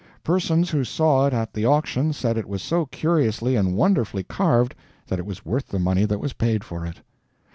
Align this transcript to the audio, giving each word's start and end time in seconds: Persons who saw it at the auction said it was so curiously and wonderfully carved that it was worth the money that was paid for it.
Persons 0.23 0.71
who 0.71 0.83
saw 0.83 1.27
it 1.27 1.31
at 1.33 1.53
the 1.53 1.65
auction 1.67 2.11
said 2.11 2.35
it 2.35 2.49
was 2.49 2.63
so 2.63 2.87
curiously 2.87 3.55
and 3.55 3.75
wonderfully 3.75 4.23
carved 4.23 4.73
that 5.05 5.19
it 5.19 5.27
was 5.27 5.45
worth 5.45 5.67
the 5.67 5.77
money 5.77 6.05
that 6.05 6.19
was 6.19 6.33
paid 6.33 6.63
for 6.63 6.87
it. 6.87 7.01